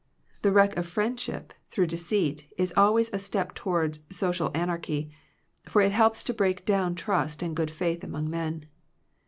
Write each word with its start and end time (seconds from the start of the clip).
The 0.41 0.51
wreck 0.51 0.77
of 0.77 0.87
friendship 0.87 1.53
through 1.69 1.85
deceit 1.85 2.47
is 2.57 2.73
al* 2.75 2.95
ways 2.95 3.11
a 3.13 3.19
step 3.19 3.53
toward 3.53 3.99
social 4.11 4.49
anarchy; 4.55 5.11
for 5.65 5.79
it 5.83 5.91
helps 5.91 6.23
to 6.23 6.33
break 6.33 6.65
down 6.65 6.95
trust 6.95 7.43
and 7.43 7.55
good 7.55 7.69
faith 7.69 8.03
among 8.03 8.27
men. 8.27 8.65